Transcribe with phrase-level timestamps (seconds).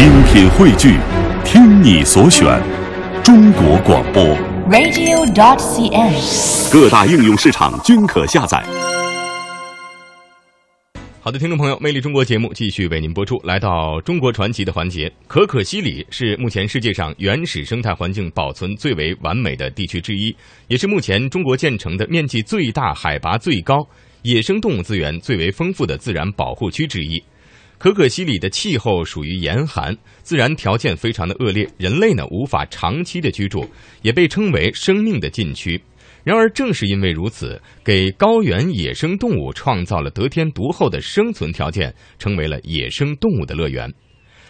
[0.00, 0.96] 精品汇聚，
[1.44, 2.58] 听你所选，
[3.22, 4.24] 中国广播。
[4.70, 6.72] radio.dot.cn，。
[6.72, 8.64] 各大应用市场均可下载。
[11.20, 13.38] 好的，听众朋友，《魅力中国》节目继续为您播出。
[13.44, 20.34] 来到中国传奇的环节，可可西里是目前世界上原始生态环境保存最为完美的地区之一，
[20.68, 23.86] 也是目前中国建成的面积最大、海拔最高、
[24.22, 27.22] 野生动物资源最为丰富的自然保护区之一。
[27.80, 33.66] 可可西里的气候属于严寒，自然条件非常的恶劣，人类呢无法长期的居住，
[34.02, 35.82] 也被称为生命的禁区。
[36.22, 43.90] 然而，正是因为如此，给高原野生动物创造了得天独厚的生存条件，成为了野生动物的乐园。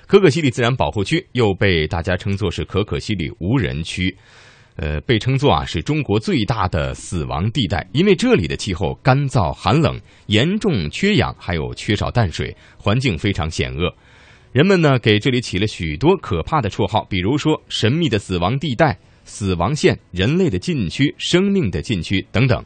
[0.09, 4.12] 可可西里自然保护区又被大家称作是可可西里无人区，
[4.80, 13.95] 呃，被称作啊是中国最大的死亡地带，因为这里的气候干燥寒冷，严重缺氧，还有缺少淡水，环境非常险恶。
[14.53, 18.98] 人们呢给这里起了许多可怕的绰号，比如说神秘的死亡地带。
[19.23, 22.64] 死亡线、人类的禁区、生命的禁区等等。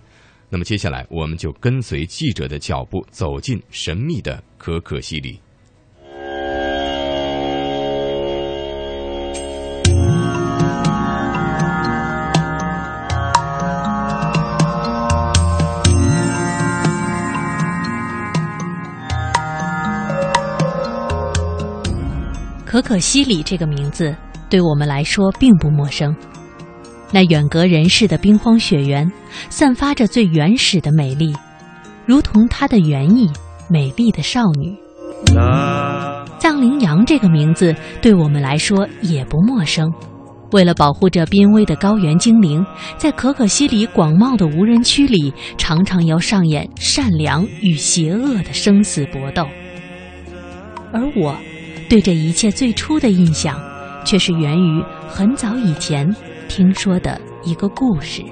[0.49, 5.44] 那么接下来，我们就跟随记者的脚步，走进神秘的可可西里。
[22.75, 24.13] 可可西里这个名字
[24.51, 26.13] 对我们来说并不陌生。
[27.13, 29.09] 那远隔人世的冰荒雪原，
[29.49, 31.33] 散发着最原始的美丽，
[32.05, 33.31] 如同它的原意——
[33.71, 34.77] 美丽的少女。
[36.41, 39.89] 藏羚羊这个名字对我们来说也不陌生。
[40.51, 42.67] 为了保护这濒危的高原精灵，
[42.99, 49.47] 在可可西里广袤的无人区里，常常要上演善良与邪恶的生死搏斗。
[50.93, 51.37] 而我，
[51.89, 53.61] 对这一切最初的印象，
[54.05, 56.15] 却是源于很早以前。
[56.47, 58.23] 听说的一个故事。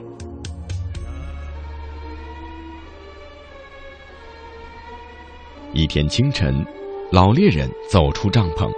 [5.72, 6.64] 一天清晨，
[7.10, 8.70] 老猎人走出帐篷，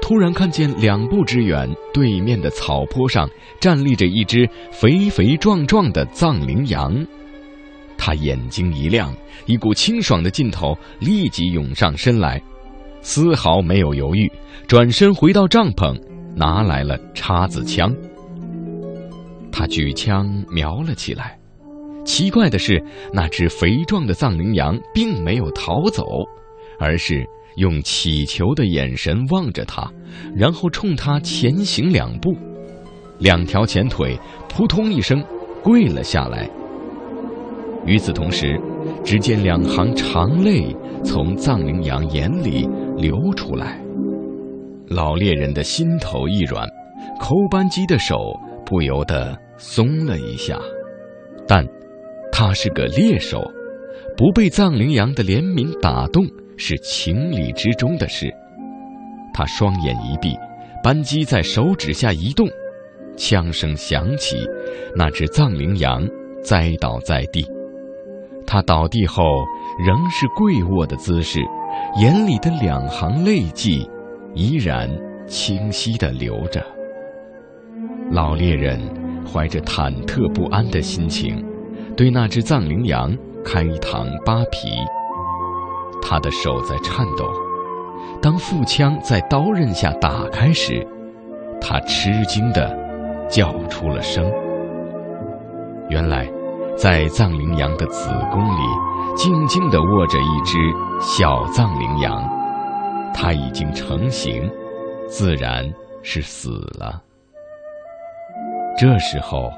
[0.00, 3.28] 突然看见两步之远，对面的草坡上
[3.60, 7.06] 站立着一只肥肥壮壮的藏羚羊。
[7.98, 9.14] 他眼睛一亮，
[9.46, 12.42] 一股清爽的劲头立即涌上身来，
[13.02, 14.30] 丝毫没有犹豫，
[14.66, 15.94] 转身回到帐篷，
[16.34, 17.94] 拿来了叉子枪。
[19.50, 21.38] 他举枪瞄了起来，
[22.04, 26.04] 奇怪的是，那只肥壮的藏羚羊并没有逃走，
[26.78, 27.26] 而是
[27.56, 29.86] 用乞求的眼神望着他，
[30.34, 32.34] 然后冲他前行两步，
[33.18, 34.18] 两条前腿
[34.48, 35.22] 扑通一声
[35.62, 36.48] 跪了下来。
[37.84, 38.58] 与此同时，
[39.04, 40.74] 只见两行长泪
[41.04, 43.80] 从藏羚羊眼里流出来，
[44.88, 46.68] 老猎人的心头一软，
[47.18, 48.16] 抠扳机的手。
[48.64, 50.58] 不由得松了一下，
[51.46, 51.66] 但
[52.30, 53.42] 他是个猎手，
[54.16, 56.24] 不被藏羚羊的怜悯打动
[56.56, 58.32] 是情理之中的事。
[59.34, 60.34] 他双眼一闭，
[60.82, 62.48] 扳机在手指下移动，
[63.14, 64.38] 枪声响起，
[64.96, 66.08] 那只藏羚羊
[66.42, 67.44] 栽倒在地。
[68.46, 69.24] 他倒地后
[69.84, 71.40] 仍是跪卧的姿势，
[72.00, 73.88] 眼里的两行泪迹
[74.34, 74.88] 依然
[75.26, 76.62] 清晰地流着。
[78.10, 78.78] 老猎人
[79.26, 81.42] 怀着忐忑不安的心情，
[81.96, 84.68] 对那只藏羚羊开膛扒皮。
[86.02, 87.26] 他的手在颤抖。
[88.20, 90.86] 当腹腔在刀刃下打开时，
[91.60, 92.76] 他吃惊地
[93.28, 94.30] 叫出了声。
[95.88, 96.28] 原来，
[96.76, 98.62] 在藏羚羊的子宫里，
[99.16, 100.58] 静静地卧着一只
[101.00, 102.28] 小藏羚羊，
[103.14, 104.50] 它已经成型，
[105.06, 105.64] 自然
[106.02, 107.00] 是死了。
[108.78, 109.50] 这时候，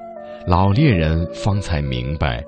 [0.46, 2.44] 老猎人方才明白，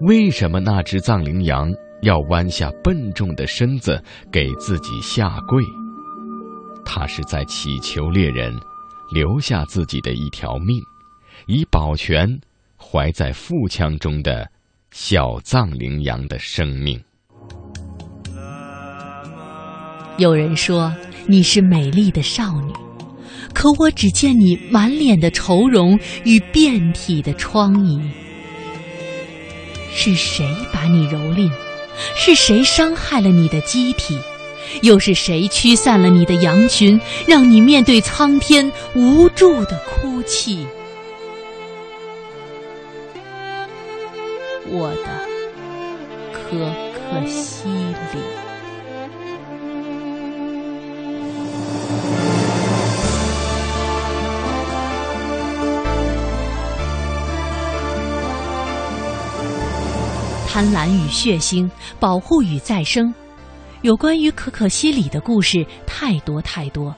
[0.00, 5.62] 为什么那只藏羚羊要弯下笨重的身子给自己下跪。
[6.84, 8.52] 他是在祈求猎人
[9.12, 10.82] 留下自己的一条命，
[11.46, 12.28] 以保全
[12.80, 14.48] 怀在腹腔中的
[14.90, 16.98] 小藏羚羊的生命。
[20.16, 20.92] 有人说
[21.26, 22.72] 你是美丽的少女。
[23.54, 28.00] 可我只见你满脸的愁容与遍体的疮痍。
[29.90, 31.50] 是谁把你蹂躏？
[32.14, 34.16] 是谁伤害了你的机体？
[34.82, 40.64] 又是谁驱散了你的羊群，让你面对苍天无助的哭泣？
[44.80, 45.08] 我的
[46.32, 46.56] 可
[46.94, 48.48] 可西里。
[60.46, 63.12] 贪婪与血腥保护与再生
[63.82, 66.94] 有关于可可西里的故事太多太多。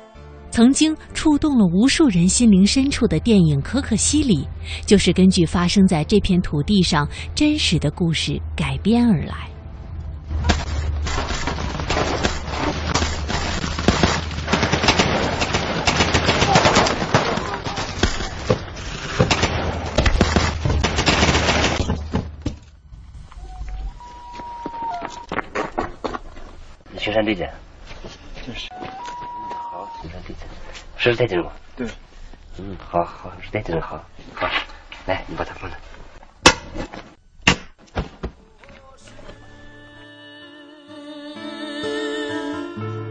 [0.51, 4.39] 曾经触动了无数人心灵深处的电影《可可西里》，
[4.85, 9.49] 就是根据发生在这片土地上真实的故事改编而来。
[26.99, 27.51] 雪山地姐，
[28.47, 28.69] 就是。
[29.73, 30.45] 好，雪山地界，
[31.03, 31.51] 是在这吗？
[31.75, 31.89] 对。
[32.59, 34.05] 嗯，好好，是这种好，
[34.35, 34.47] 好，
[35.07, 35.77] 来，你把它放那。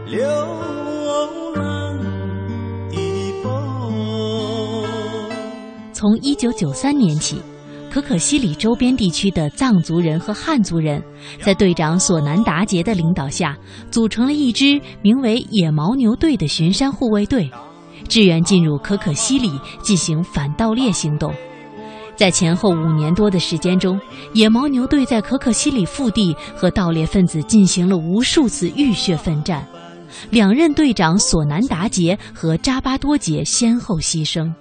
[0.06, 0.22] 流
[1.56, 1.98] 浪
[2.90, 2.96] 的
[3.42, 3.50] 风。
[5.92, 7.42] 从一九九三年起。
[7.90, 11.02] 可可西里周边地区的藏族人和汉族人，
[11.42, 13.58] 在队长索南达杰的领导下，
[13.90, 17.50] 组成了一支名为“野牦牛队”的巡山护卫队，
[18.10, 21.32] 志愿进入可可西里进行反盗猎行动。
[22.16, 23.98] 在前后五年多的时间中，
[24.34, 29.66] 野牦牛队在可可西里腹地和盗猎分子进行了无数次浴血奋战，
[30.28, 34.52] 两任队长索南达杰和扎巴多杰先后牺牲。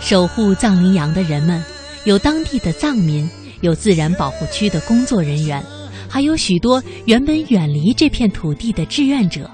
[0.00, 1.62] 守护藏羚羊的人们，
[2.04, 3.26] 有当地的藏民，
[3.60, 5.64] 有自然保护区的工作人员，
[6.10, 9.48] 还有许多原本远离这片土地的志愿者。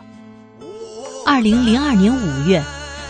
[1.29, 2.65] 二零零二年五月，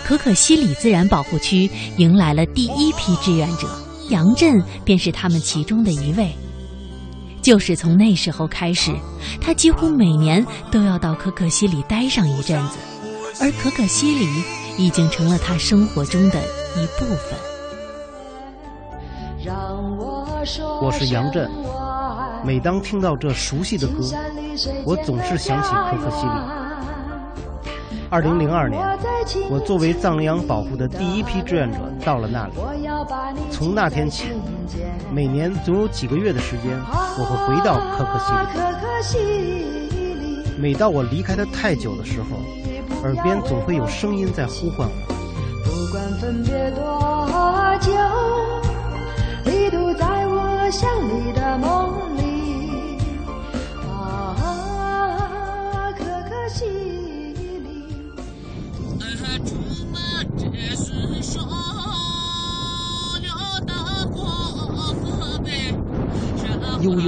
[0.05, 3.69] 可可西里自然保护区迎来了第一批志愿者，
[4.11, 6.29] 杨震便是他们其中的一位。
[7.41, 8.93] 就是从那时候开始，
[9.41, 12.79] 他几乎每年都要到可可西里待上一阵子，
[13.41, 14.26] 而可可西里
[14.76, 16.43] 已经成了他生活中的。
[16.76, 17.38] 一部分。
[20.82, 21.49] 我是杨震，
[22.44, 24.03] 每当听到这熟悉的歌，
[24.85, 26.68] 我总是想起可可西里。
[28.10, 28.81] 二零零二年，
[29.50, 32.55] 我作为藏羚羊保护的第一批志愿者到了那里。
[33.50, 34.25] 从那天起，
[35.12, 36.70] 每年总有几个月的时间，
[37.19, 38.19] 我会回到可可
[39.02, 40.58] 西里。
[40.58, 42.28] 每到我离开它太久的时候，
[43.02, 44.93] 耳边总会有声音在呼唤我。
[45.64, 46.82] 不管分别多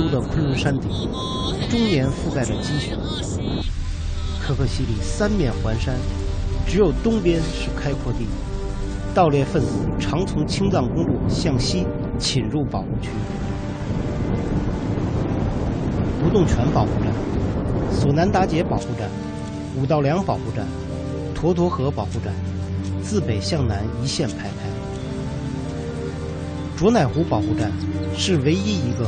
[0.08, 0.90] 的昆仑山顶，
[1.68, 2.96] 终年覆盖着积雪。
[4.40, 5.94] 可可西里三面环山，
[6.66, 8.26] 只有东边是开阔地。
[9.12, 11.84] 盗猎分子常从青藏公路向西
[12.18, 13.10] 侵入保护区。
[16.22, 17.12] 不动泉保护站、
[17.92, 19.10] 索南达杰保护站、
[19.76, 20.64] 五道梁保护站、
[21.34, 22.32] 沱沱河保护站，
[23.02, 24.70] 自北向南一线排开。
[26.76, 27.72] 卓乃湖保护站
[28.16, 29.06] 是唯一一个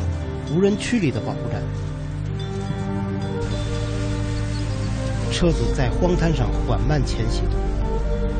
[0.54, 1.62] 无人区里的保护站。
[5.32, 7.44] 车子在荒滩上缓慢前行，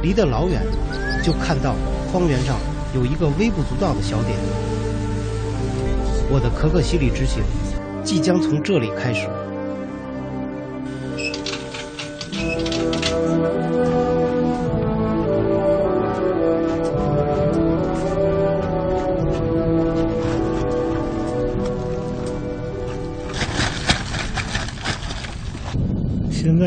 [0.02, 0.62] 离得老远。
[1.22, 1.76] 就看到
[2.12, 2.58] 荒原上
[2.94, 4.36] 有一个微不足道的小点。
[6.28, 7.42] 我的可可西里之行
[8.02, 9.28] 即将从这里开始。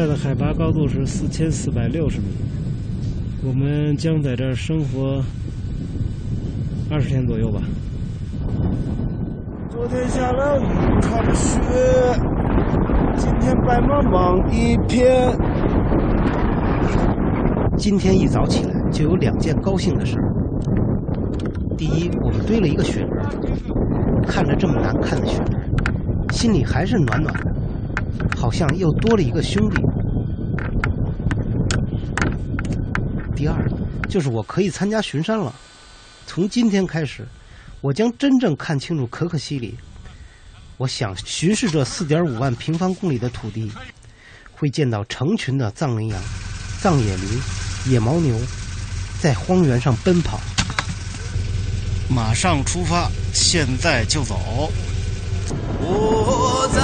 [0.05, 2.25] 在的海拔高度是四千四百六十米。
[3.43, 5.19] 我们将在这儿生活
[6.91, 7.59] 二十天左右吧。
[9.67, 11.59] 昨天下了一场雪，
[13.17, 15.35] 今天白茫茫一片。
[17.75, 20.23] 今天一早起来就有两件高兴的事儿。
[21.75, 23.09] 第一，我们堆了一个雪人，
[24.27, 25.67] 看着这么难看的雪人，
[26.31, 27.55] 心里还是暖暖的，
[28.37, 29.81] 好像又多了一个兄弟。
[33.35, 33.69] 第二，
[34.07, 35.53] 就是我可以参加巡山了。
[36.25, 37.27] 从今天开始，
[37.81, 39.75] 我将真正看清楚可可西里。
[40.77, 43.71] 我想巡视这四点五万平方公里的土地，
[44.51, 46.21] 会见到成群的藏羚羊、
[46.81, 47.23] 藏野驴、
[47.87, 48.37] 野牦牛，
[49.21, 50.39] 在荒原上奔跑。
[52.09, 54.71] 马上出发，现在就走。
[55.79, 56.81] 我在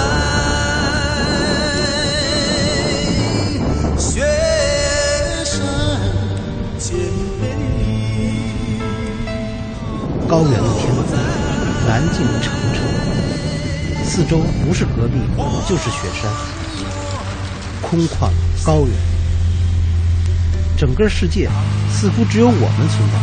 [10.31, 11.03] 高原的天空，
[11.89, 12.79] 蓝净澄澈。
[14.05, 15.19] 四周不是戈壁，
[15.67, 16.31] 就是雪山，
[17.81, 18.31] 空旷
[18.65, 18.95] 高原，
[20.77, 21.49] 整个世界
[21.89, 23.19] 似乎只有我们存在，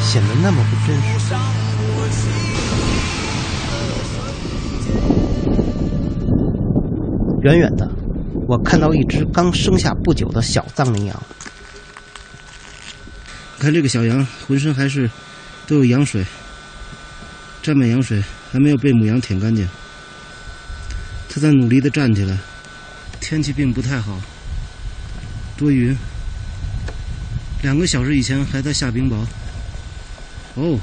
[0.00, 1.34] 显得那么不真实。
[7.42, 7.86] 远远的，
[8.48, 11.22] 我看到一只刚生下不久的小藏羚羊。
[13.58, 15.10] 看这个小羊，浑身还是
[15.70, 16.26] 都有羊水，
[17.62, 19.68] 沾满羊水，还没有被母羊舔干净。
[21.28, 22.36] 它在努力的站起来。
[23.20, 24.18] 天气并不太好，
[25.56, 25.96] 多云。
[27.62, 29.14] 两个小时以前还在下冰雹。
[30.56, 30.76] 哦，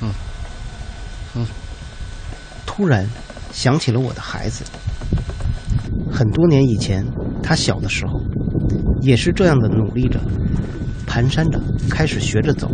[0.00, 0.12] 好，
[1.32, 1.46] 好。
[2.66, 3.08] 突然
[3.54, 4.64] 想起了我的孩子。
[6.12, 7.02] 很多年以前，
[7.42, 8.20] 他小的时候，
[9.00, 10.20] 也是这样的努力着，
[11.06, 11.58] 蹒跚着，
[11.88, 12.70] 开始学着走，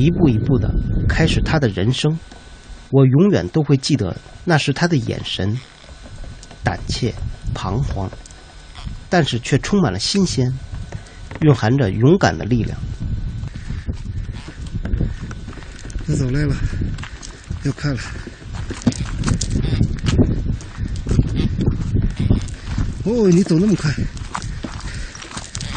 [0.00, 0.72] 一步一步的
[1.08, 2.18] 开始他的人生。
[2.90, 5.56] 我永远都会记得，那是他的眼神，
[6.64, 7.14] 胆怯、
[7.54, 8.10] 彷徨，
[9.08, 10.52] 但是却充满了新鲜，
[11.42, 12.76] 蕴含着勇敢的力量。
[16.06, 16.56] 他走累了，
[17.62, 17.98] 要开了。
[23.04, 23.94] 哦，你走那么快，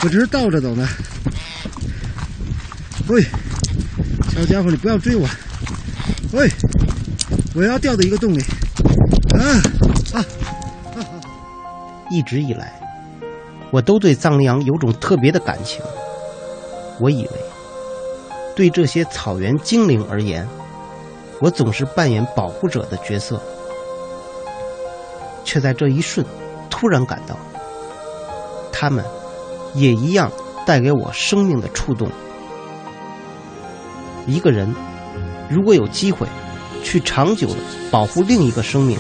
[0.02, 0.88] 我这是倒着走呢。
[3.08, 3.24] 喂，
[4.34, 5.28] 小家伙，你不要追我。
[6.32, 6.50] 喂，
[7.56, 8.42] 我要掉到一个洞里。
[9.38, 9.62] 啊
[10.14, 10.26] 啊！
[12.10, 12.74] 一直以来，
[13.70, 15.84] 我都对藏羚羊有种特别的感情。
[17.00, 17.32] 我以为，
[18.56, 20.48] 对这些草原精灵而言，
[21.40, 23.40] 我总是扮演保护者的角色，
[25.44, 26.26] 却在这一瞬。
[26.72, 27.38] 突然感到，
[28.72, 29.06] 他们
[29.76, 30.32] 也一样
[30.66, 32.10] 带给我生命的触动。
[34.26, 34.74] 一个人
[35.50, 36.28] 如果有机会
[36.84, 37.56] 去长久的
[37.92, 38.98] 保护另一个生命，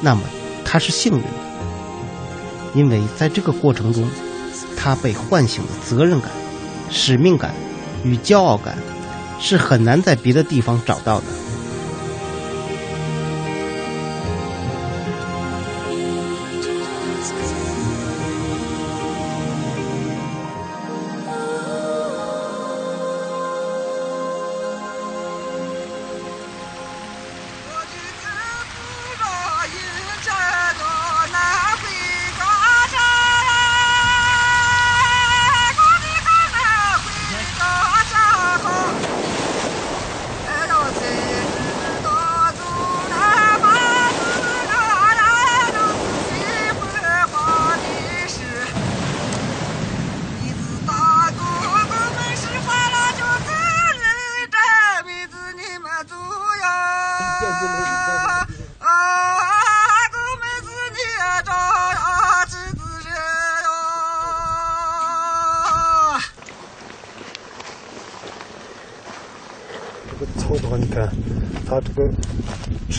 [0.00, 0.22] 那么
[0.64, 1.28] 他是幸运的，
[2.74, 4.08] 因为在这个过程中，
[4.76, 6.30] 他被唤醒的责任感、
[6.90, 7.54] 使命感
[8.04, 8.76] 与骄傲感，
[9.40, 11.26] 是很难在别的地方找到的。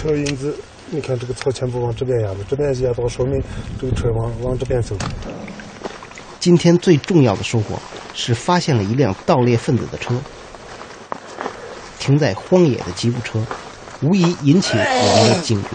[0.10, 0.56] 车印子，
[0.90, 3.40] 你看这个车全部往这边压的，这边压到说明
[3.80, 4.98] 这个车往往这边走。
[6.40, 7.80] 今天最重要的收获
[8.16, 10.16] 是发现了一辆盗猎分子的车，
[12.00, 13.40] 停在荒野的吉普车，
[14.02, 15.70] 无疑引起我们的警觉。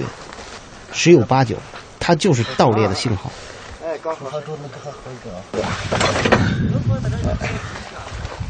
[0.92, 1.56] 十有八九，
[2.00, 3.30] 它就是盗猎的信号。
[3.84, 4.26] 哎，刚好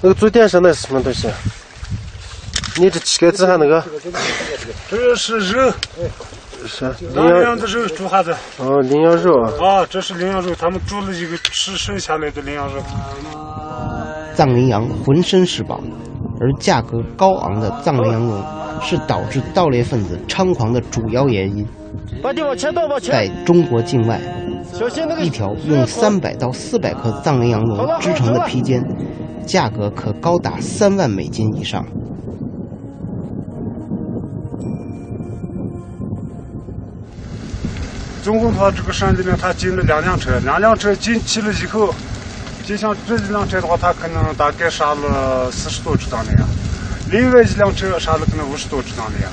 [0.00, 1.28] 那个坐垫上那是什么东西？
[2.76, 3.82] 你这乞丐子还那个？
[4.90, 5.72] 这是肉，
[6.66, 8.34] 是羚羊的肉煮哈子。
[8.58, 9.86] 哦，羚羊肉啊！
[9.88, 12.82] 这是羚羊肉，他们煮了一个吃剩下来的羚羊肉。
[14.34, 15.80] 藏羚羊浑身是宝，
[16.40, 18.44] 而价格高昂的藏羚羊绒
[18.82, 21.64] 是导致盗猎分子猖狂的主要原因。
[23.00, 24.20] 在中国境外，
[25.20, 28.82] 一条用三百到四百克藏羚羊绒织成的披肩，
[29.46, 31.86] 价格可高达三万美金以上。
[38.24, 41.94] 总共他这个山里面，他进了两辆车，两辆车进去了以后，
[42.64, 46.48] 就像这一辆车的话，他可能大概杀了四十多只藏羚羊，
[47.10, 49.30] 另外一辆车杀了可能五十多只藏羚羊。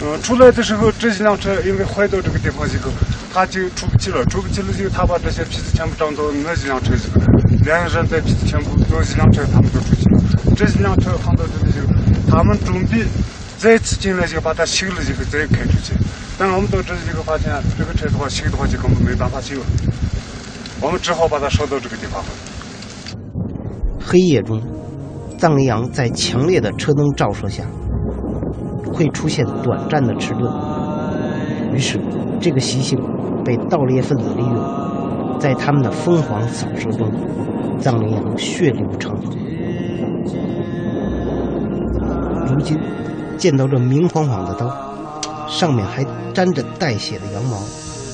[0.00, 2.88] 嗯，出来的时候，这一辆车因为坏到这个地方以后，
[3.34, 10.54] 他就出不去了，出不去了以后，他把这些皮子全部装到那一辆车里边，两个人在皮子全部都一辆车，他们都出去了。
[10.54, 11.92] 这一辆车放到这里以后，
[12.30, 13.04] 他们准备
[13.58, 15.94] 再次进来就把它修了以后再开出去。
[16.38, 19.56] 但是我们到这里以后发现，这个车的话修的话就根本没办法修，
[20.80, 22.22] 我们只好把它烧到这个地方。
[24.00, 24.62] 黑夜中，
[25.36, 27.64] 藏羚羊在强烈的车灯照射下，
[28.92, 30.48] 会出现短暂的迟钝，
[31.74, 31.98] 于是，
[32.40, 32.96] 这个习性
[33.44, 37.10] 被盗猎分子利用，在他们的疯狂扫射中，
[37.80, 39.34] 藏羚羊血流成河。
[42.46, 42.78] 如今
[43.36, 44.66] 见到这明晃晃的刀，
[45.48, 47.58] 上面还沾着带血的羊毛，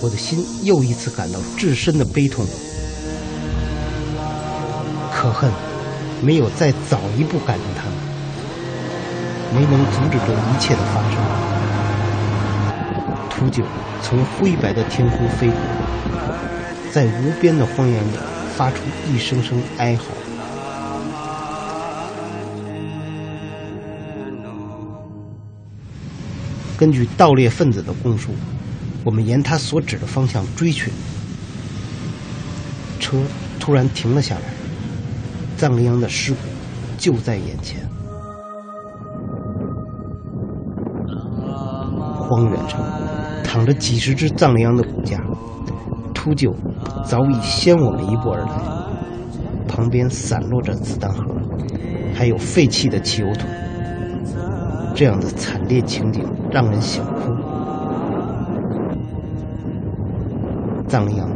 [0.01, 2.47] 我的心又一次感到至深的悲痛。
[5.13, 5.51] 可恨，
[6.23, 7.95] 没有再早一步赶上他们，
[9.55, 11.19] 没能阻止这一切的发生。
[13.31, 13.65] 秃鹫
[14.03, 15.57] 从灰白的天空飞过，
[16.93, 18.13] 在无边的荒原里
[18.57, 18.77] 发出
[19.11, 20.05] 一声声哀嚎。
[26.85, 28.33] 根据盗猎分子的供述，
[29.07, 30.93] 我们沿他所指的方向追去，
[33.01, 33.17] 车
[33.59, 34.43] 突然停了下来，
[35.57, 36.41] 藏羚羊的尸骨
[36.99, 37.81] 就在眼前。
[42.29, 42.79] 荒原上
[43.43, 45.19] 躺着几十只藏羚羊的骨架，
[46.13, 46.55] 秃鹫
[47.07, 48.53] 早已先我们一步而来，
[49.67, 51.25] 旁边散落着子弹盒，
[52.15, 53.49] 还有废弃的汽油桶。
[54.95, 57.33] 这样的惨烈情景让人想哭。
[60.87, 61.29] 藏羚羊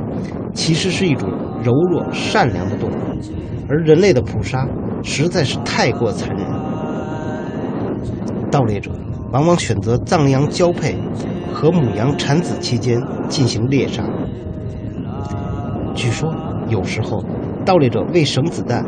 [0.55, 1.29] 其实是一种
[1.63, 2.95] 柔弱善良的动物，
[3.69, 4.69] 而人类的捕杀
[5.03, 6.47] 实在是太过残忍。
[8.51, 8.93] 盗猎者
[9.33, 10.97] 往往选择藏羚羊交配
[11.53, 14.05] 和母羊产子期间进行猎杀。
[15.95, 16.33] 据说
[16.69, 17.25] 有时候
[17.65, 18.85] 盗猎者为省子弹，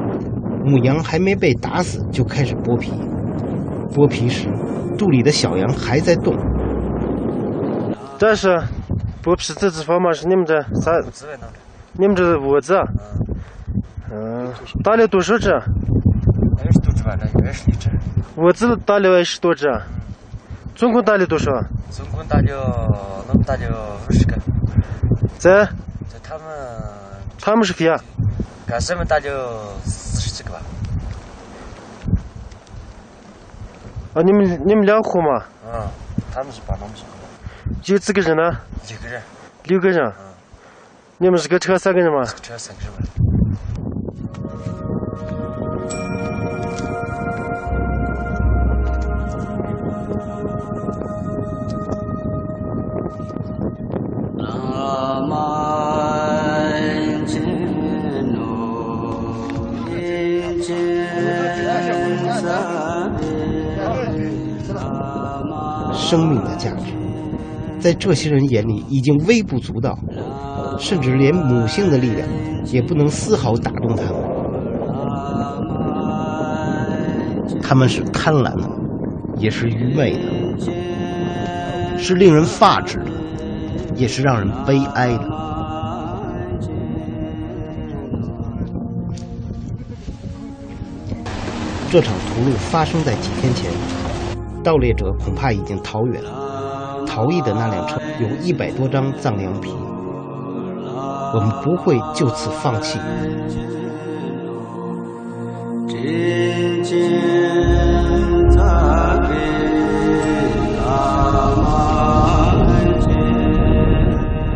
[0.63, 3.10] 母羊还没被打死就开始剥皮。
[3.93, 4.49] 剥皮时，
[4.97, 6.35] 肚里的小羊还在动。
[8.19, 8.49] 但是
[9.23, 10.13] 剥皮这地方嘛？
[10.13, 10.93] 是你们这啥？
[11.95, 12.79] 你们这屋子？
[14.13, 15.51] 嗯，打了多少只？
[15.51, 17.91] 二十多只吧，那二十一只。
[18.37, 19.67] 屋子打了二十多只，
[20.75, 21.51] 总共打了多少？
[21.91, 24.37] 总共打了，那么打了五十个。
[25.39, 25.65] 在？
[26.09, 26.45] 在他们。
[27.41, 27.99] 他们是谁啊？
[28.67, 30.61] 干什么打了四十几个吧。
[34.13, 35.45] 啊，你们你们两户嘛？
[35.73, 35.89] 嗯，
[36.33, 37.05] 他们是帮忙是。
[37.93, 38.43] 有几个人呢？
[38.89, 39.23] 一个人。
[39.65, 40.05] 六个人。
[40.19, 40.27] 嗯。
[41.19, 42.25] 你们是个车三个人吗？
[42.25, 42.93] 车三个人。
[67.81, 69.99] 在这些人眼里已经微不足道，
[70.79, 72.29] 甚至连母性的力量
[72.67, 74.15] 也不能丝毫打动他们。
[77.63, 78.69] 他们是贪婪的，
[79.39, 80.21] 也是愚昧的，
[81.99, 83.11] 是令人发指的，
[83.97, 85.31] 也是让人悲哀的。
[91.91, 93.71] 这场屠戮发生在几天前。
[94.63, 96.50] 盗猎者恐怕已经逃远了，
[97.11, 99.75] 逃逸的那辆车有一百多张藏羚皮。
[101.35, 102.99] 我们不会就此放弃。